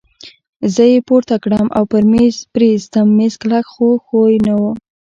زه 0.73 0.83
يې 0.91 0.99
پورته 1.07 1.35
کړم 1.43 1.67
او 1.77 1.83
پر 1.91 2.03
مېز 2.11 2.35
پرې 2.53 2.67
ایستم، 2.73 3.07
مېز 3.17 3.33
کلک 3.41 3.65
خو 3.73 3.87
ښوی 4.05 4.35
وو. 4.59 4.69